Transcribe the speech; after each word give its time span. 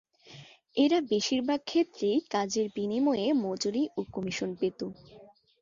এরা 0.75 0.99
বেশিরভাগ 1.11 1.59
ক্ষেত্রেই 1.65 2.17
কাজের 2.31 2.67
বিনিময়ে 2.75 3.27
মজুরি 3.43 3.83
ও 3.91 4.09
কমিশন 4.13 4.49
পেত। 4.59 4.79